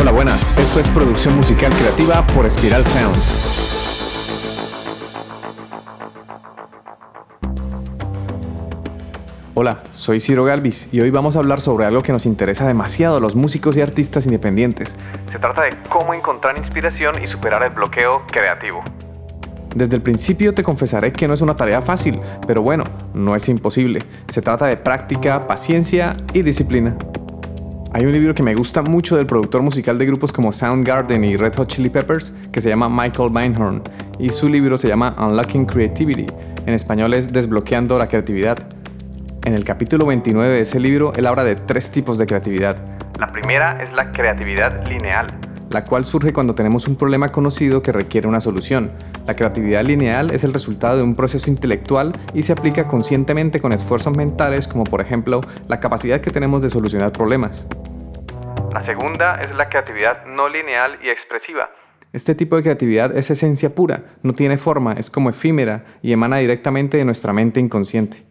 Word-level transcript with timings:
Hola, 0.00 0.12
buenas. 0.12 0.56
Esto 0.56 0.78
es 0.78 0.88
producción 0.90 1.34
musical 1.34 1.72
creativa 1.74 2.24
por 2.28 2.48
Spiral 2.48 2.86
Sound. 2.86 3.16
Hola, 9.54 9.82
soy 9.94 10.20
Ciro 10.20 10.44
Galvis 10.44 10.88
y 10.92 11.00
hoy 11.00 11.10
vamos 11.10 11.34
a 11.34 11.40
hablar 11.40 11.60
sobre 11.60 11.84
algo 11.84 12.00
que 12.02 12.12
nos 12.12 12.26
interesa 12.26 12.64
demasiado 12.64 13.16
a 13.16 13.20
los 13.20 13.34
músicos 13.34 13.76
y 13.76 13.80
artistas 13.80 14.26
independientes. 14.26 14.94
Se 15.32 15.40
trata 15.40 15.62
de 15.62 15.70
cómo 15.88 16.14
encontrar 16.14 16.56
inspiración 16.56 17.20
y 17.20 17.26
superar 17.26 17.64
el 17.64 17.70
bloqueo 17.70 18.22
creativo. 18.30 18.84
Desde 19.74 19.96
el 19.96 20.02
principio 20.02 20.54
te 20.54 20.62
confesaré 20.62 21.12
que 21.12 21.26
no 21.26 21.34
es 21.34 21.42
una 21.42 21.56
tarea 21.56 21.82
fácil, 21.82 22.20
pero 22.46 22.62
bueno, 22.62 22.84
no 23.14 23.34
es 23.34 23.48
imposible. 23.48 24.04
Se 24.28 24.42
trata 24.42 24.66
de 24.66 24.76
práctica, 24.76 25.48
paciencia 25.48 26.16
y 26.32 26.42
disciplina. 26.42 26.96
Hay 27.90 28.04
un 28.04 28.12
libro 28.12 28.34
que 28.34 28.42
me 28.42 28.54
gusta 28.54 28.82
mucho 28.82 29.16
del 29.16 29.24
productor 29.24 29.62
musical 29.62 29.98
de 29.98 30.04
grupos 30.04 30.30
como 30.30 30.52
Soundgarden 30.52 31.24
y 31.24 31.36
Red 31.36 31.54
Hot 31.56 31.68
Chili 31.68 31.88
Peppers 31.88 32.34
que 32.52 32.60
se 32.60 32.68
llama 32.68 32.88
Michael 32.90 33.30
Beinhorn 33.32 33.82
y 34.18 34.28
su 34.28 34.46
libro 34.48 34.76
se 34.76 34.88
llama 34.88 35.16
Unlocking 35.18 35.64
Creativity. 35.64 36.26
En 36.66 36.74
español 36.74 37.14
es 37.14 37.32
Desbloqueando 37.32 37.98
la 37.98 38.06
Creatividad. 38.06 38.58
En 39.44 39.54
el 39.54 39.64
capítulo 39.64 40.04
29 40.04 40.52
de 40.52 40.60
ese 40.60 40.78
libro 40.78 41.14
él 41.16 41.26
habla 41.26 41.44
de 41.44 41.56
tres 41.56 41.90
tipos 41.90 42.18
de 42.18 42.26
creatividad. 42.26 42.76
La 43.18 43.26
primera 43.26 43.82
es 43.82 43.90
la 43.92 44.12
creatividad 44.12 44.86
lineal, 44.86 45.26
la 45.70 45.84
cual 45.84 46.04
surge 46.04 46.32
cuando 46.32 46.54
tenemos 46.54 46.88
un 46.88 46.96
problema 46.96 47.28
conocido 47.30 47.82
que 47.82 47.92
requiere 47.92 48.28
una 48.28 48.40
solución. 48.40 48.92
La 49.26 49.36
creatividad 49.36 49.84
lineal 49.84 50.30
es 50.30 50.44
el 50.44 50.52
resultado 50.52 50.96
de 50.96 51.02
un 51.02 51.14
proceso 51.14 51.50
intelectual 51.50 52.12
y 52.34 52.42
se 52.42 52.52
aplica 52.52 52.86
conscientemente 52.86 53.60
con 53.60 53.72
esfuerzos 53.72 54.16
mentales 54.16 54.68
como 54.68 54.84
por 54.84 55.00
ejemplo 55.00 55.40
la 55.68 55.80
capacidad 55.80 56.20
que 56.20 56.30
tenemos 56.30 56.62
de 56.62 56.70
solucionar 56.70 57.12
problemas. 57.12 57.66
La 58.72 58.82
segunda 58.82 59.40
es 59.40 59.54
la 59.54 59.68
creatividad 59.68 60.26
no 60.26 60.48
lineal 60.48 60.98
y 61.02 61.08
expresiva. 61.08 61.70
Este 62.12 62.34
tipo 62.34 62.56
de 62.56 62.62
creatividad 62.62 63.14
es 63.16 63.30
esencia 63.30 63.74
pura, 63.74 64.04
no 64.22 64.32
tiene 64.32 64.56
forma, 64.56 64.94
es 64.94 65.10
como 65.10 65.28
efímera 65.28 65.84
y 66.00 66.12
emana 66.12 66.38
directamente 66.38 66.96
de 66.96 67.04
nuestra 67.04 67.34
mente 67.34 67.60
inconsciente. 67.60 68.24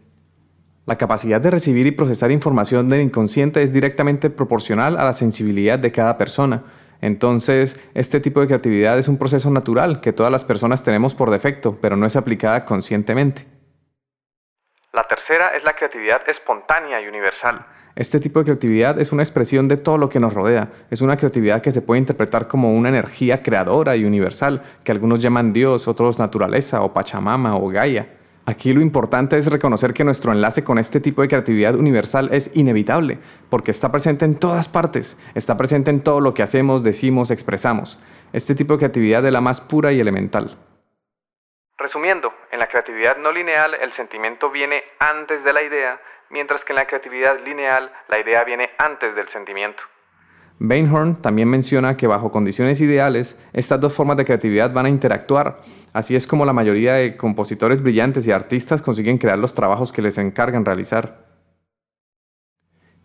La 0.88 0.96
capacidad 0.96 1.40
de 1.40 1.50
recibir 1.50 1.86
y 1.86 1.90
procesar 1.90 2.30
información 2.30 2.88
del 2.88 3.02
inconsciente 3.02 3.62
es 3.62 3.72
directamente 3.72 4.30
proporcional 4.30 4.96
a 4.96 5.04
la 5.04 5.12
sensibilidad 5.12 5.78
de 5.78 5.92
cada 5.92 6.16
persona. 6.16 6.64
Entonces, 7.00 7.80
este 7.94 8.20
tipo 8.20 8.40
de 8.40 8.46
creatividad 8.46 8.98
es 8.98 9.08
un 9.08 9.18
proceso 9.18 9.50
natural 9.50 10.00
que 10.00 10.12
todas 10.12 10.32
las 10.32 10.44
personas 10.44 10.82
tenemos 10.82 11.14
por 11.14 11.30
defecto, 11.30 11.78
pero 11.80 11.96
no 11.96 12.06
es 12.06 12.16
aplicada 12.16 12.64
conscientemente. 12.64 13.46
La 14.92 15.04
tercera 15.04 15.48
es 15.56 15.62
la 15.64 15.74
creatividad 15.74 16.22
espontánea 16.28 17.00
y 17.00 17.06
universal. 17.06 17.64
Este 17.94 18.20
tipo 18.20 18.38
de 18.38 18.44
creatividad 18.44 18.98
es 19.00 19.12
una 19.12 19.22
expresión 19.22 19.68
de 19.68 19.76
todo 19.76 19.98
lo 19.98 20.08
que 20.08 20.20
nos 20.20 20.34
rodea. 20.34 20.68
Es 20.90 21.00
una 21.00 21.16
creatividad 21.16 21.62
que 21.62 21.72
se 21.72 21.82
puede 21.82 21.98
interpretar 21.98 22.46
como 22.46 22.72
una 22.72 22.88
energía 22.88 23.42
creadora 23.42 23.96
y 23.96 24.04
universal, 24.04 24.62
que 24.84 24.92
algunos 24.92 25.20
llaman 25.20 25.52
Dios, 25.52 25.88
otros 25.88 26.18
naturaleza 26.18 26.82
o 26.82 26.92
Pachamama 26.92 27.56
o 27.56 27.68
Gaia. 27.68 28.17
Aquí 28.48 28.72
lo 28.72 28.80
importante 28.80 29.36
es 29.36 29.52
reconocer 29.52 29.92
que 29.92 30.04
nuestro 30.04 30.32
enlace 30.32 30.64
con 30.64 30.78
este 30.78 31.00
tipo 31.00 31.20
de 31.20 31.28
creatividad 31.28 31.74
universal 31.74 32.30
es 32.32 32.56
inevitable, 32.56 33.18
porque 33.50 33.70
está 33.70 33.92
presente 33.92 34.24
en 34.24 34.38
todas 34.38 34.70
partes, 34.70 35.18
está 35.34 35.58
presente 35.58 35.90
en 35.90 36.02
todo 36.02 36.22
lo 36.22 36.32
que 36.32 36.42
hacemos, 36.42 36.82
decimos, 36.82 37.30
expresamos. 37.30 38.00
Este 38.32 38.54
tipo 38.54 38.72
de 38.72 38.78
creatividad 38.78 39.26
es 39.26 39.32
la 39.34 39.42
más 39.42 39.60
pura 39.60 39.92
y 39.92 40.00
elemental. 40.00 40.56
Resumiendo, 41.76 42.32
en 42.50 42.60
la 42.60 42.68
creatividad 42.68 43.18
no 43.18 43.32
lineal 43.32 43.74
el 43.74 43.92
sentimiento 43.92 44.50
viene 44.50 44.82
antes 44.98 45.44
de 45.44 45.52
la 45.52 45.60
idea, 45.60 46.00
mientras 46.30 46.64
que 46.64 46.72
en 46.72 46.76
la 46.76 46.86
creatividad 46.86 47.38
lineal 47.44 47.92
la 48.08 48.18
idea 48.18 48.44
viene 48.44 48.70
antes 48.78 49.14
del 49.14 49.28
sentimiento. 49.28 49.82
Bainhorn 50.60 51.22
también 51.22 51.48
menciona 51.48 51.96
que 51.96 52.06
bajo 52.06 52.30
condiciones 52.30 52.80
ideales, 52.80 53.38
estas 53.52 53.80
dos 53.80 53.92
formas 53.92 54.16
de 54.16 54.24
creatividad 54.24 54.72
van 54.72 54.86
a 54.86 54.90
interactuar. 54.90 55.60
Así 55.92 56.16
es 56.16 56.26
como 56.26 56.44
la 56.44 56.52
mayoría 56.52 56.94
de 56.94 57.16
compositores 57.16 57.82
brillantes 57.82 58.26
y 58.26 58.32
artistas 58.32 58.82
consiguen 58.82 59.18
crear 59.18 59.38
los 59.38 59.54
trabajos 59.54 59.92
que 59.92 60.02
les 60.02 60.18
encargan 60.18 60.64
realizar. 60.64 61.26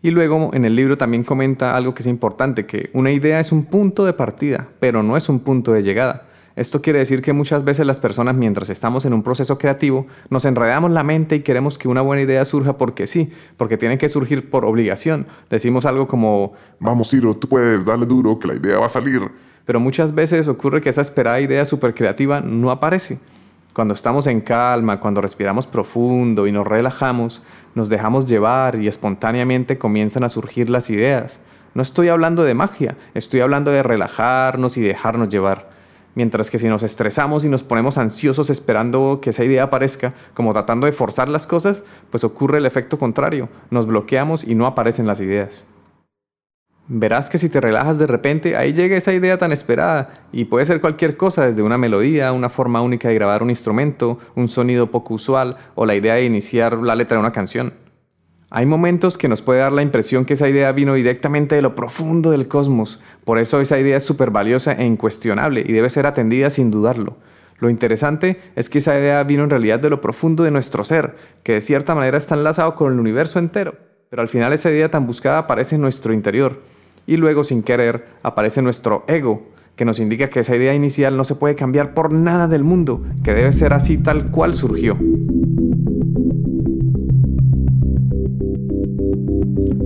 Y 0.02 0.10
luego 0.10 0.50
en 0.52 0.64
el 0.64 0.76
libro 0.76 0.98
también 0.98 1.24
comenta 1.24 1.76
algo 1.76 1.94
que 1.94 2.02
es 2.02 2.06
importante, 2.06 2.66
que 2.66 2.90
una 2.92 3.10
idea 3.10 3.40
es 3.40 3.52
un 3.52 3.64
punto 3.64 4.04
de 4.04 4.12
partida, 4.12 4.68
pero 4.78 5.02
no 5.02 5.16
es 5.16 5.28
un 5.28 5.40
punto 5.40 5.72
de 5.72 5.82
llegada. 5.82 6.26
Esto 6.56 6.80
quiere 6.80 7.00
decir 7.00 7.20
que 7.20 7.32
muchas 7.32 7.64
veces 7.64 7.84
las 7.84 7.98
personas 7.98 8.36
mientras 8.36 8.70
estamos 8.70 9.04
en 9.04 9.12
un 9.12 9.24
proceso 9.24 9.58
creativo 9.58 10.06
nos 10.30 10.44
enredamos 10.44 10.92
la 10.92 11.02
mente 11.02 11.34
y 11.34 11.40
queremos 11.40 11.78
que 11.78 11.88
una 11.88 12.00
buena 12.00 12.22
idea 12.22 12.44
surja 12.44 12.78
porque 12.78 13.08
sí, 13.08 13.32
porque 13.56 13.76
tiene 13.76 13.98
que 13.98 14.08
surgir 14.08 14.50
por 14.50 14.64
obligación. 14.64 15.26
Decimos 15.50 15.84
algo 15.84 16.06
como, 16.06 16.52
vamos 16.78 17.10
Ciro, 17.10 17.34
tú 17.34 17.48
puedes, 17.48 17.84
darle 17.84 18.06
duro, 18.06 18.38
que 18.38 18.46
la 18.46 18.54
idea 18.54 18.78
va 18.78 18.86
a 18.86 18.88
salir. 18.88 19.22
Pero 19.64 19.80
muchas 19.80 20.14
veces 20.14 20.46
ocurre 20.46 20.80
que 20.80 20.90
esa 20.90 21.00
esperada 21.00 21.40
idea 21.40 21.64
súper 21.64 21.92
creativa 21.92 22.40
no 22.40 22.70
aparece. 22.70 23.18
Cuando 23.72 23.92
estamos 23.92 24.28
en 24.28 24.40
calma, 24.40 25.00
cuando 25.00 25.20
respiramos 25.20 25.66
profundo 25.66 26.46
y 26.46 26.52
nos 26.52 26.64
relajamos, 26.64 27.42
nos 27.74 27.88
dejamos 27.88 28.26
llevar 28.26 28.80
y 28.80 28.86
espontáneamente 28.86 29.76
comienzan 29.76 30.22
a 30.22 30.28
surgir 30.28 30.70
las 30.70 30.90
ideas. 30.90 31.40
No 31.74 31.82
estoy 31.82 32.06
hablando 32.06 32.44
de 32.44 32.54
magia, 32.54 32.96
estoy 33.14 33.40
hablando 33.40 33.72
de 33.72 33.82
relajarnos 33.82 34.76
y 34.76 34.82
dejarnos 34.82 35.28
llevar. 35.28 35.73
Mientras 36.14 36.50
que 36.50 36.58
si 36.58 36.68
nos 36.68 36.82
estresamos 36.82 37.44
y 37.44 37.48
nos 37.48 37.62
ponemos 37.62 37.98
ansiosos 37.98 38.50
esperando 38.50 39.18
que 39.20 39.30
esa 39.30 39.44
idea 39.44 39.64
aparezca, 39.64 40.14
como 40.32 40.52
tratando 40.52 40.86
de 40.86 40.92
forzar 40.92 41.28
las 41.28 41.46
cosas, 41.46 41.84
pues 42.10 42.24
ocurre 42.24 42.58
el 42.58 42.66
efecto 42.66 42.98
contrario, 42.98 43.48
nos 43.70 43.86
bloqueamos 43.86 44.44
y 44.44 44.54
no 44.54 44.66
aparecen 44.66 45.06
las 45.06 45.20
ideas. 45.20 45.66
Verás 46.86 47.30
que 47.30 47.38
si 47.38 47.48
te 47.48 47.62
relajas 47.62 47.98
de 47.98 48.06
repente, 48.06 48.56
ahí 48.56 48.74
llega 48.74 48.96
esa 48.96 49.14
idea 49.14 49.38
tan 49.38 49.52
esperada, 49.52 50.12
y 50.32 50.44
puede 50.44 50.66
ser 50.66 50.82
cualquier 50.82 51.16
cosa, 51.16 51.46
desde 51.46 51.62
una 51.62 51.78
melodía, 51.78 52.30
una 52.32 52.50
forma 52.50 52.82
única 52.82 53.08
de 53.08 53.14
grabar 53.14 53.42
un 53.42 53.48
instrumento, 53.48 54.18
un 54.34 54.48
sonido 54.48 54.90
poco 54.90 55.14
usual, 55.14 55.56
o 55.74 55.86
la 55.86 55.94
idea 55.94 56.14
de 56.14 56.26
iniciar 56.26 56.76
la 56.76 56.94
letra 56.94 57.16
de 57.16 57.20
una 57.20 57.32
canción. 57.32 57.72
Hay 58.56 58.66
momentos 58.66 59.18
que 59.18 59.26
nos 59.26 59.42
puede 59.42 59.58
dar 59.58 59.72
la 59.72 59.82
impresión 59.82 60.24
que 60.24 60.34
esa 60.34 60.48
idea 60.48 60.70
vino 60.70 60.94
directamente 60.94 61.56
de 61.56 61.60
lo 61.60 61.74
profundo 61.74 62.30
del 62.30 62.46
cosmos, 62.46 63.00
por 63.24 63.40
eso 63.40 63.60
esa 63.60 63.80
idea 63.80 63.96
es 63.96 64.04
súper 64.04 64.30
valiosa 64.30 64.74
e 64.74 64.86
incuestionable 64.86 65.64
y 65.66 65.72
debe 65.72 65.90
ser 65.90 66.06
atendida 66.06 66.50
sin 66.50 66.70
dudarlo. 66.70 67.16
Lo 67.58 67.68
interesante 67.68 68.38
es 68.54 68.70
que 68.70 68.78
esa 68.78 68.96
idea 68.96 69.24
vino 69.24 69.42
en 69.42 69.50
realidad 69.50 69.80
de 69.80 69.90
lo 69.90 70.00
profundo 70.00 70.44
de 70.44 70.52
nuestro 70.52 70.84
ser, 70.84 71.16
que 71.42 71.54
de 71.54 71.60
cierta 71.60 71.96
manera 71.96 72.16
está 72.16 72.36
enlazado 72.36 72.76
con 72.76 72.92
el 72.92 73.00
universo 73.00 73.40
entero, 73.40 73.74
pero 74.08 74.22
al 74.22 74.28
final 74.28 74.52
esa 74.52 74.70
idea 74.70 74.88
tan 74.88 75.04
buscada 75.04 75.38
aparece 75.38 75.74
en 75.74 75.80
nuestro 75.80 76.12
interior, 76.12 76.62
y 77.08 77.16
luego 77.16 77.42
sin 77.42 77.64
querer 77.64 78.06
aparece 78.22 78.62
nuestro 78.62 79.02
ego, 79.08 79.48
que 79.74 79.84
nos 79.84 79.98
indica 79.98 80.30
que 80.30 80.38
esa 80.38 80.54
idea 80.54 80.74
inicial 80.74 81.16
no 81.16 81.24
se 81.24 81.34
puede 81.34 81.56
cambiar 81.56 81.92
por 81.92 82.12
nada 82.12 82.46
del 82.46 82.62
mundo, 82.62 83.02
que 83.24 83.34
debe 83.34 83.50
ser 83.50 83.72
así 83.72 83.98
tal 83.98 84.30
cual 84.30 84.54
surgió. 84.54 84.96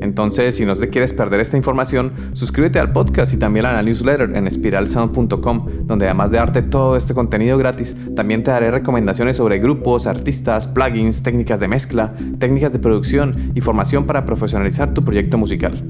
Entonces, 0.00 0.56
si 0.56 0.64
no 0.64 0.76
te 0.76 0.88
quieres 0.88 1.12
perder 1.12 1.40
esta 1.40 1.56
información, 1.56 2.12
suscríbete 2.32 2.78
al 2.78 2.92
podcast 2.92 3.32
y 3.34 3.38
también 3.38 3.66
a 3.66 3.72
la 3.72 3.82
newsletter 3.82 4.36
en 4.36 4.50
spiralsound.com, 4.50 5.66
donde 5.84 6.06
además 6.06 6.30
de 6.30 6.38
darte 6.38 6.62
todo 6.62 6.96
este 6.96 7.14
contenido 7.14 7.58
gratis, 7.58 7.96
también 8.14 8.42
te 8.42 8.50
daré 8.50 8.70
recomendaciones 8.70 9.36
sobre 9.36 9.58
grupos, 9.58 10.06
artistas, 10.06 10.66
plugins, 10.66 11.22
técnicas 11.22 11.60
de 11.60 11.68
mezcla, 11.68 12.14
técnicas 12.38 12.72
de 12.72 12.78
producción 12.78 13.52
y 13.54 13.60
formación 13.60 14.04
para 14.04 14.24
profesionalizar 14.24 14.94
tu 14.94 15.02
proyecto 15.04 15.38
musical. 15.38 15.84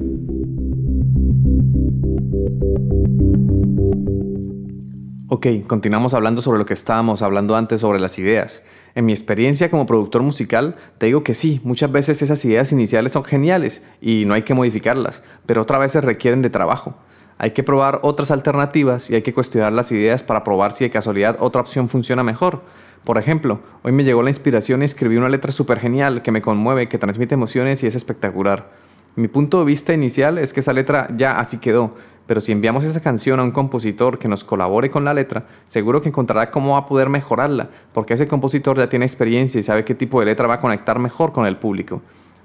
Ok, 5.29 5.45
continuamos 5.67 6.13
hablando 6.13 6.41
sobre 6.41 6.57
lo 6.57 6.65
que 6.65 6.73
estábamos 6.73 7.21
hablando 7.21 7.57
antes 7.57 7.81
sobre 7.81 7.99
las 7.99 8.17
ideas. 8.17 8.63
En 8.97 9.05
mi 9.05 9.13
experiencia 9.13 9.69
como 9.69 9.85
productor 9.85 10.23
musical, 10.23 10.75
te 10.97 11.05
digo 11.05 11.23
que 11.23 11.35
sí, 11.35 11.61
muchas 11.63 11.91
veces 11.91 12.19
esas 12.23 12.43
ideas 12.45 12.71
iniciales 12.71 13.11
son 13.11 13.23
geniales 13.23 13.83
y 14.01 14.25
no 14.25 14.33
hay 14.33 14.41
que 14.41 14.55
modificarlas, 14.55 15.21
pero 15.45 15.61
otras 15.61 15.81
veces 15.81 16.03
requieren 16.03 16.41
de 16.41 16.49
trabajo. 16.49 16.95
Hay 17.37 17.51
que 17.51 17.61
probar 17.61 17.99
otras 18.01 18.31
alternativas 18.31 19.11
y 19.11 19.13
hay 19.13 19.21
que 19.21 19.35
cuestionar 19.35 19.71
las 19.71 19.91
ideas 19.91 20.23
para 20.23 20.43
probar 20.43 20.71
si 20.71 20.83
de 20.83 20.89
casualidad 20.89 21.37
otra 21.39 21.61
opción 21.61 21.89
funciona 21.89 22.23
mejor. 22.23 22.63
Por 23.03 23.19
ejemplo, 23.19 23.59
hoy 23.83 23.91
me 23.91 24.03
llegó 24.03 24.23
la 24.23 24.31
inspiración 24.31 24.81
y 24.81 24.85
escribí 24.85 25.15
una 25.15 25.29
letra 25.29 25.51
súper 25.51 25.79
genial 25.79 26.23
que 26.23 26.31
me 26.31 26.41
conmueve, 26.41 26.89
que 26.89 26.97
transmite 26.97 27.35
emociones 27.35 27.83
y 27.83 27.85
es 27.85 27.93
espectacular. 27.93 28.71
Mi 29.15 29.27
punto 29.27 29.59
de 29.59 29.65
vista 29.65 29.93
inicial 29.93 30.39
es 30.39 30.53
que 30.53 30.61
esa 30.61 30.73
letra 30.73 31.07
ya 31.15 31.37
así 31.37 31.59
quedó, 31.59 31.93
pero 32.27 32.41
si 32.41 32.51
enviamos 32.51 32.83
esa 32.83 33.01
canción 33.01 33.39
a 33.39 33.43
un 33.43 33.51
compositor 33.51 34.19
que 34.19 34.27
nos 34.27 34.43
colabore 34.43 34.89
con 34.89 35.05
la 35.05 35.13
letra, 35.13 35.45
seguro 35.65 36.01
que 36.01 36.09
encontrará 36.09 36.51
cómo 36.51 36.73
va 36.73 36.79
a 36.79 36.85
poder 36.85 37.09
mejorarla, 37.09 37.69
porque 37.93 38.13
ese 38.13 38.27
compositor 38.27 38.77
ya 38.77 38.89
tiene 38.89 39.05
experiencia 39.05 39.59
y 39.59 39.63
sabe 39.63 39.85
qué 39.85 39.95
tipo 39.95 40.19
de 40.19 40.27
letra 40.27 40.45
va 40.45 40.55
a 40.55 40.59
conectar 40.59 40.99
mejor 40.99 41.31
con 41.31 41.45
el 41.47 41.57
público. 41.57 42.01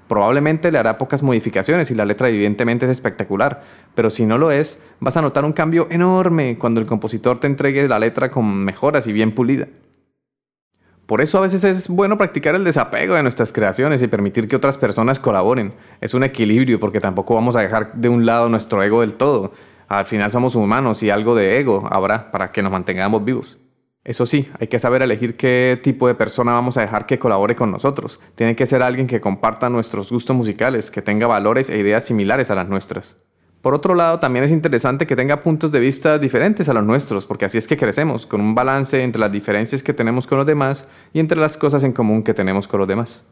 Probablemente 0.07 0.71
le 0.71 0.77
hará 0.77 0.97
pocas 0.97 1.23
modificaciones 1.23 1.91
y 1.91 1.95
la 1.95 2.05
letra 2.05 2.29
evidentemente 2.29 2.85
es 2.85 2.91
espectacular, 2.91 3.63
pero 3.95 4.09
si 4.09 4.25
no 4.25 4.37
lo 4.37 4.51
es, 4.51 4.79
vas 4.99 5.17
a 5.17 5.21
notar 5.21 5.45
un 5.45 5.53
cambio 5.53 5.87
enorme 5.89 6.57
cuando 6.57 6.81
el 6.81 6.87
compositor 6.87 7.39
te 7.39 7.47
entregue 7.47 7.87
la 7.87 7.99
letra 7.99 8.31
con 8.31 8.63
mejoras 8.63 9.07
y 9.07 9.13
bien 9.13 9.33
pulida. 9.33 9.67
Por 11.05 11.19
eso 11.19 11.37
a 11.37 11.41
veces 11.41 11.63
es 11.65 11.89
bueno 11.89 12.17
practicar 12.17 12.55
el 12.55 12.63
desapego 12.63 13.15
de 13.15 13.23
nuestras 13.23 13.51
creaciones 13.51 14.01
y 14.01 14.07
permitir 14.07 14.47
que 14.47 14.55
otras 14.55 14.77
personas 14.77 15.19
colaboren. 15.19 15.73
Es 15.99 16.13
un 16.13 16.23
equilibrio 16.23 16.79
porque 16.79 17.01
tampoco 17.01 17.35
vamos 17.35 17.57
a 17.57 17.61
dejar 17.61 17.93
de 17.93 18.07
un 18.07 18.25
lado 18.25 18.47
nuestro 18.47 18.81
ego 18.83 19.01
del 19.01 19.15
todo. 19.15 19.51
Al 19.97 20.05
final 20.05 20.31
somos 20.31 20.55
humanos 20.55 21.03
y 21.03 21.09
algo 21.09 21.35
de 21.35 21.59
ego 21.59 21.87
habrá 21.89 22.31
para 22.31 22.51
que 22.51 22.61
nos 22.61 22.71
mantengamos 22.71 23.23
vivos. 23.23 23.59
Eso 24.03 24.25
sí, 24.25 24.49
hay 24.59 24.67
que 24.67 24.79
saber 24.79 25.01
elegir 25.01 25.37
qué 25.37 25.79
tipo 25.81 26.07
de 26.07 26.15
persona 26.15 26.51
vamos 26.51 26.77
a 26.77 26.81
dejar 26.81 27.05
que 27.05 27.19
colabore 27.19 27.55
con 27.55 27.71
nosotros. 27.71 28.19
Tiene 28.35 28.55
que 28.55 28.65
ser 28.65 28.81
alguien 28.81 29.07
que 29.07 29.21
comparta 29.21 29.69
nuestros 29.69 30.11
gustos 30.11 30.35
musicales, 30.35 30.91
que 30.91 31.01
tenga 31.01 31.25
valores 31.25 31.69
e 31.69 31.77
ideas 31.77 32.03
similares 32.03 32.51
a 32.51 32.55
las 32.55 32.67
nuestras. 32.67 33.15
Por 33.61 33.73
otro 33.73 33.95
lado, 33.95 34.19
también 34.19 34.43
es 34.43 34.51
interesante 34.51 35.07
que 35.07 35.15
tenga 35.15 35.41
puntos 35.41 35.71
de 35.71 35.79
vista 35.79 36.19
diferentes 36.19 36.67
a 36.67 36.73
los 36.73 36.83
nuestros, 36.83 37.25
porque 37.25 37.45
así 37.45 37.57
es 37.57 37.65
que 37.65 37.77
crecemos, 37.77 38.25
con 38.25 38.41
un 38.41 38.53
balance 38.53 39.01
entre 39.01 39.21
las 39.21 39.31
diferencias 39.31 39.81
que 39.81 39.93
tenemos 39.93 40.27
con 40.27 40.37
los 40.37 40.45
demás 40.45 40.85
y 41.13 41.21
entre 41.21 41.39
las 41.39 41.55
cosas 41.55 41.81
en 41.85 41.93
común 41.93 42.23
que 42.23 42.33
tenemos 42.33 42.67
con 42.67 42.81
los 42.81 42.89
demás. 42.89 43.23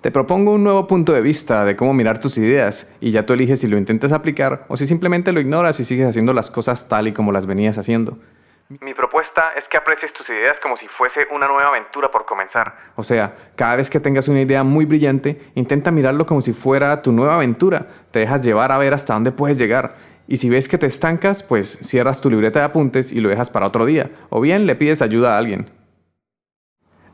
Te 0.00 0.10
propongo 0.10 0.52
un 0.52 0.64
nuevo 0.64 0.86
punto 0.86 1.12
de 1.12 1.20
vista 1.20 1.62
de 1.66 1.76
cómo 1.76 1.92
mirar 1.92 2.18
tus 2.18 2.38
ideas 2.38 2.90
y 3.02 3.10
ya 3.10 3.26
tú 3.26 3.34
eliges 3.34 3.60
si 3.60 3.68
lo 3.68 3.76
intentas 3.76 4.12
aplicar 4.12 4.64
o 4.68 4.78
si 4.78 4.86
simplemente 4.86 5.30
lo 5.30 5.40
ignoras 5.40 5.78
y 5.78 5.84
sigues 5.84 6.08
haciendo 6.08 6.32
las 6.32 6.50
cosas 6.50 6.88
tal 6.88 7.08
y 7.08 7.12
como 7.12 7.32
las 7.32 7.44
venías 7.44 7.76
haciendo. 7.76 8.16
Mi 8.80 8.94
propuesta 8.94 9.52
es 9.58 9.68
que 9.68 9.76
aprecies 9.76 10.14
tus 10.14 10.30
ideas 10.30 10.58
como 10.58 10.78
si 10.78 10.88
fuese 10.88 11.26
una 11.30 11.48
nueva 11.48 11.68
aventura 11.68 12.10
por 12.10 12.24
comenzar. 12.24 12.74
O 12.96 13.02
sea, 13.02 13.34
cada 13.56 13.76
vez 13.76 13.90
que 13.90 14.00
tengas 14.00 14.28
una 14.28 14.40
idea 14.40 14.62
muy 14.62 14.86
brillante, 14.86 15.38
intenta 15.54 15.90
mirarlo 15.90 16.24
como 16.24 16.40
si 16.40 16.54
fuera 16.54 17.02
tu 17.02 17.12
nueva 17.12 17.34
aventura. 17.34 17.88
Te 18.10 18.20
dejas 18.20 18.42
llevar 18.42 18.72
a 18.72 18.78
ver 18.78 18.94
hasta 18.94 19.12
dónde 19.12 19.32
puedes 19.32 19.58
llegar. 19.58 19.96
Y 20.26 20.38
si 20.38 20.48
ves 20.48 20.68
que 20.68 20.78
te 20.78 20.86
estancas, 20.86 21.42
pues 21.42 21.78
cierras 21.82 22.22
tu 22.22 22.30
libreta 22.30 22.60
de 22.60 22.64
apuntes 22.64 23.12
y 23.12 23.20
lo 23.20 23.28
dejas 23.28 23.50
para 23.50 23.66
otro 23.66 23.84
día. 23.84 24.08
O 24.30 24.40
bien 24.40 24.64
le 24.64 24.76
pides 24.76 25.02
ayuda 25.02 25.34
a 25.34 25.38
alguien. 25.38 25.79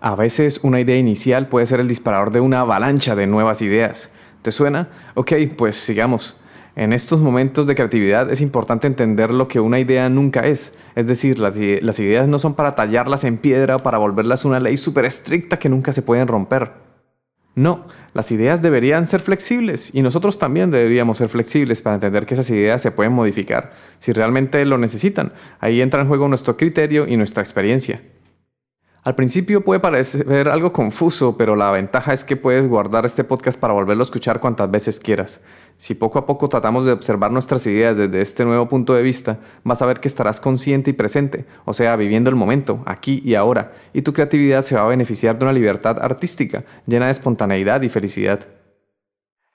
A 0.00 0.14
veces 0.14 0.60
una 0.62 0.80
idea 0.80 0.96
inicial 0.96 1.48
puede 1.48 1.66
ser 1.66 1.80
el 1.80 1.88
disparador 1.88 2.30
de 2.30 2.40
una 2.40 2.60
avalancha 2.60 3.14
de 3.16 3.26
nuevas 3.26 3.62
ideas. 3.62 4.10
¿Te 4.42 4.52
suena? 4.52 4.88
Ok, 5.14 5.32
pues 5.56 5.76
sigamos. 5.76 6.36
En 6.76 6.92
estos 6.92 7.20
momentos 7.20 7.66
de 7.66 7.74
creatividad 7.74 8.30
es 8.30 8.42
importante 8.42 8.86
entender 8.86 9.32
lo 9.32 9.48
que 9.48 9.60
una 9.60 9.80
idea 9.80 10.10
nunca 10.10 10.40
es. 10.40 10.74
Es 10.94 11.06
decir, 11.06 11.38
las, 11.38 11.56
ideas 11.56 12.28
no 12.28 12.38
son 12.38 12.52
para 12.52 12.74
tallarlas 12.74 13.24
en 13.24 13.38
piedra 13.38 13.76
o 13.76 13.82
para 13.82 13.96
volverlas 13.96 14.44
una 14.44 14.60
ley 14.60 14.76
súper 14.76 15.06
estricta 15.06 15.58
que 15.58 15.70
nunca 15.70 15.92
se 15.92 16.02
pueden 16.02 16.28
romper. 16.28 16.72
No, 17.54 17.86
las 18.12 18.30
ideas 18.30 18.60
deberían 18.60 19.06
ser 19.06 19.20
flexibles 19.20 19.90
y 19.94 20.02
nosotros 20.02 20.38
también 20.38 20.70
deberíamos 20.70 21.16
ser 21.16 21.30
flexibles 21.30 21.80
para 21.80 21.94
entender 21.94 22.26
que 22.26 22.34
esas 22.34 22.50
ideas 22.50 22.82
se 22.82 22.90
pueden 22.90 23.14
modificar 23.14 23.72
si 23.98 24.12
realmente 24.12 24.62
lo 24.66 24.76
necesitan. 24.76 25.32
Ahí 25.60 25.80
entra 25.80 26.02
en 26.02 26.08
juego 26.08 26.28
nuestro 26.28 26.58
criterio 26.58 27.08
y 27.08 27.16
nuestra 27.16 27.42
experiencia. 27.42 28.02
Al 29.06 29.14
principio 29.14 29.60
puede 29.60 29.78
parecer 29.78 30.48
algo 30.48 30.72
confuso, 30.72 31.36
pero 31.38 31.54
la 31.54 31.70
ventaja 31.70 32.12
es 32.12 32.24
que 32.24 32.34
puedes 32.34 32.66
guardar 32.66 33.06
este 33.06 33.22
podcast 33.22 33.56
para 33.56 33.72
volverlo 33.72 34.02
a 34.02 34.04
escuchar 34.04 34.40
cuantas 34.40 34.68
veces 34.68 34.98
quieras. 34.98 35.42
Si 35.76 35.94
poco 35.94 36.18
a 36.18 36.26
poco 36.26 36.48
tratamos 36.48 36.84
de 36.84 36.90
observar 36.90 37.30
nuestras 37.30 37.64
ideas 37.68 37.96
desde 37.96 38.20
este 38.20 38.44
nuevo 38.44 38.68
punto 38.68 38.94
de 38.94 39.04
vista, 39.04 39.38
vas 39.62 39.80
a 39.80 39.86
ver 39.86 40.00
que 40.00 40.08
estarás 40.08 40.40
consciente 40.40 40.90
y 40.90 40.94
presente, 40.94 41.44
o 41.66 41.72
sea, 41.72 41.94
viviendo 41.94 42.30
el 42.30 42.34
momento, 42.34 42.82
aquí 42.84 43.22
y 43.24 43.36
ahora, 43.36 43.74
y 43.92 44.02
tu 44.02 44.12
creatividad 44.12 44.62
se 44.62 44.74
va 44.74 44.82
a 44.82 44.88
beneficiar 44.88 45.38
de 45.38 45.44
una 45.44 45.52
libertad 45.52 46.00
artística 46.00 46.64
llena 46.84 47.04
de 47.04 47.12
espontaneidad 47.12 47.82
y 47.82 47.88
felicidad. 47.88 48.40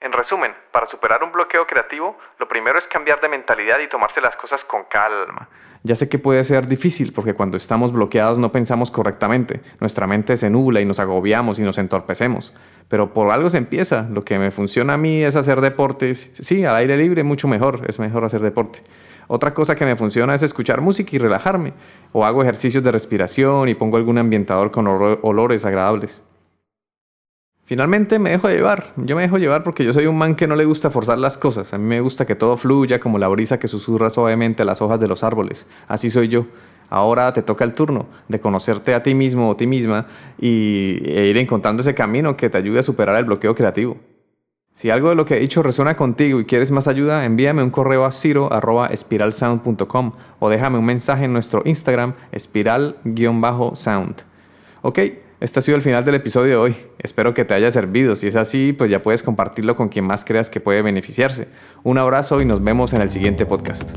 En 0.02 0.10
resumen, 0.10 0.52
para 0.72 0.86
superar 0.86 1.22
un 1.22 1.30
bloqueo 1.30 1.64
creativo, 1.64 2.18
lo 2.40 2.48
primero 2.48 2.76
es 2.76 2.88
cambiar 2.88 3.20
de 3.20 3.28
mentalidad 3.28 3.78
y 3.78 3.88
tomarse 3.88 4.20
las 4.20 4.34
cosas 4.34 4.64
con 4.64 4.82
calma. 4.90 5.48
Ya 5.84 5.94
sé 5.94 6.08
que 6.08 6.18
puede 6.18 6.42
ser 6.42 6.66
difícil 6.66 7.12
porque 7.12 7.34
cuando 7.34 7.56
estamos 7.56 7.92
bloqueados 7.92 8.36
no 8.36 8.50
pensamos 8.50 8.90
correctamente, 8.90 9.60
nuestra 9.78 10.08
mente 10.08 10.36
se 10.36 10.50
nubla 10.50 10.80
y 10.80 10.84
nos 10.84 10.98
agobiamos 10.98 11.60
y 11.60 11.62
nos 11.62 11.78
entorpecemos. 11.78 12.52
Pero 12.88 13.12
por 13.14 13.30
algo 13.30 13.48
se 13.48 13.58
empieza. 13.58 14.08
Lo 14.10 14.24
que 14.24 14.40
me 14.40 14.50
funciona 14.50 14.94
a 14.94 14.96
mí 14.96 15.22
es 15.22 15.36
hacer 15.36 15.60
deportes. 15.60 16.32
Sí, 16.34 16.64
al 16.64 16.74
aire 16.74 16.96
libre 16.96 17.22
mucho 17.22 17.46
mejor, 17.46 17.82
es 17.86 18.00
mejor 18.00 18.24
hacer 18.24 18.40
deporte. 18.40 18.80
Otra 19.28 19.54
cosa 19.54 19.76
que 19.76 19.84
me 19.84 19.94
funciona 19.94 20.34
es 20.34 20.42
escuchar 20.42 20.80
música 20.80 21.14
y 21.14 21.18
relajarme. 21.20 21.74
O 22.10 22.24
hago 22.24 22.42
ejercicios 22.42 22.82
de 22.82 22.90
respiración 22.90 23.68
y 23.68 23.74
pongo 23.74 23.98
algún 23.98 24.18
ambientador 24.18 24.72
con 24.72 24.88
olores 24.88 25.64
agradables. 25.64 26.24
Finalmente 27.72 28.18
me 28.18 28.28
dejo 28.28 28.50
llevar. 28.50 28.92
Yo 28.96 29.16
me 29.16 29.22
dejo 29.22 29.38
llevar 29.38 29.64
porque 29.64 29.82
yo 29.82 29.94
soy 29.94 30.04
un 30.04 30.18
man 30.18 30.34
que 30.34 30.46
no 30.46 30.56
le 30.56 30.66
gusta 30.66 30.90
forzar 30.90 31.16
las 31.16 31.38
cosas. 31.38 31.72
A 31.72 31.78
mí 31.78 31.86
me 31.86 32.02
gusta 32.02 32.26
que 32.26 32.34
todo 32.34 32.58
fluya 32.58 33.00
como 33.00 33.16
la 33.16 33.28
brisa 33.28 33.58
que 33.58 33.66
susurra 33.66 34.10
suavemente 34.10 34.66
las 34.66 34.82
hojas 34.82 35.00
de 35.00 35.08
los 35.08 35.24
árboles. 35.24 35.66
Así 35.88 36.10
soy 36.10 36.28
yo. 36.28 36.44
Ahora 36.90 37.32
te 37.32 37.40
toca 37.40 37.64
el 37.64 37.72
turno 37.72 38.08
de 38.28 38.40
conocerte 38.40 38.94
a 38.94 39.02
ti 39.02 39.14
mismo 39.14 39.48
o 39.48 39.56
ti 39.56 39.66
misma 39.66 40.06
y, 40.38 41.00
e 41.02 41.28
ir 41.28 41.38
encontrando 41.38 41.80
ese 41.80 41.94
camino 41.94 42.36
que 42.36 42.50
te 42.50 42.58
ayude 42.58 42.80
a 42.80 42.82
superar 42.82 43.16
el 43.16 43.24
bloqueo 43.24 43.54
creativo. 43.54 43.96
Si 44.74 44.90
algo 44.90 45.08
de 45.08 45.14
lo 45.14 45.24
que 45.24 45.38
he 45.38 45.40
dicho 45.40 45.62
resuena 45.62 45.96
contigo 45.96 46.40
y 46.40 46.44
quieres 46.44 46.70
más 46.72 46.88
ayuda, 46.88 47.24
envíame 47.24 47.62
un 47.62 47.70
correo 47.70 48.04
a 48.04 48.10
ciro.espiralsound.com 48.10 50.12
o 50.40 50.50
déjame 50.50 50.76
un 50.76 50.84
mensaje 50.84 51.24
en 51.24 51.32
nuestro 51.32 51.62
Instagram 51.64 52.12
espiral-sound. 52.32 54.16
Ok, 54.82 54.98
este 55.42 55.58
ha 55.58 55.62
sido 55.62 55.76
el 55.76 55.82
final 55.82 56.04
del 56.04 56.14
episodio 56.14 56.50
de 56.50 56.56
hoy. 56.56 56.76
Espero 57.00 57.34
que 57.34 57.44
te 57.44 57.52
haya 57.52 57.68
servido. 57.72 58.14
Si 58.14 58.28
es 58.28 58.36
así, 58.36 58.72
pues 58.72 58.92
ya 58.92 59.02
puedes 59.02 59.24
compartirlo 59.24 59.74
con 59.74 59.88
quien 59.88 60.04
más 60.04 60.24
creas 60.24 60.48
que 60.48 60.60
puede 60.60 60.82
beneficiarse. 60.82 61.48
Un 61.82 61.98
abrazo 61.98 62.40
y 62.40 62.44
nos 62.44 62.62
vemos 62.62 62.92
en 62.92 63.02
el 63.02 63.10
siguiente 63.10 63.44
podcast. 63.44 63.96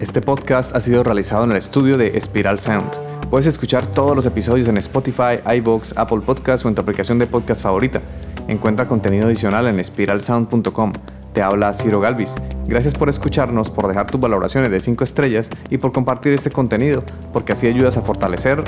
Este 0.00 0.22
podcast 0.22 0.74
ha 0.74 0.80
sido 0.80 1.04
realizado 1.04 1.44
en 1.44 1.50
el 1.50 1.58
estudio 1.58 1.98
de 1.98 2.18
Spiral 2.18 2.58
Sound. 2.58 2.90
Puedes 3.28 3.46
escuchar 3.46 3.86
todos 3.86 4.16
los 4.16 4.24
episodios 4.24 4.66
en 4.68 4.78
Spotify, 4.78 5.38
iBox, 5.58 5.92
Apple 5.98 6.20
Podcasts 6.24 6.64
o 6.64 6.70
en 6.70 6.74
tu 6.74 6.80
aplicación 6.80 7.18
de 7.18 7.26
podcast 7.26 7.62
favorita. 7.62 8.00
Encuentra 8.48 8.88
contenido 8.88 9.26
adicional 9.26 9.66
en 9.66 9.84
spiralsound.com. 9.84 10.92
Te 11.32 11.42
habla 11.42 11.72
Ciro 11.72 12.00
Galvis. 12.00 12.34
Gracias 12.66 12.94
por 12.94 13.08
escucharnos, 13.08 13.70
por 13.70 13.88
dejar 13.88 14.06
tus 14.10 14.20
valoraciones 14.20 14.70
de 14.70 14.80
5 14.80 15.04
estrellas 15.04 15.50
y 15.70 15.78
por 15.78 15.92
compartir 15.92 16.32
este 16.32 16.50
contenido, 16.50 17.02
porque 17.32 17.52
así 17.52 17.66
ayudas 17.66 17.96
a 17.96 18.02
fortalecer 18.02 18.62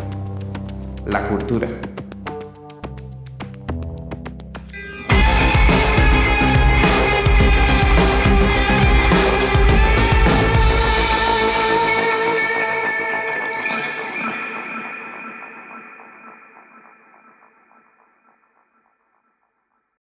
la 1.07 1.29
cultura. 1.29 1.69